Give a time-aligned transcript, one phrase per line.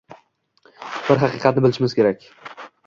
[1.11, 2.29] Bir haqiqatni bilishimiz kerak.